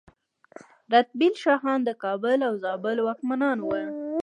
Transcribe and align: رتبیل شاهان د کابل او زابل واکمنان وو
رتبیل 0.93 1.33
شاهان 1.43 1.79
د 1.83 1.89
کابل 2.03 2.39
او 2.47 2.53
زابل 2.63 2.97
واکمنان 3.01 3.57
وو 3.61 3.73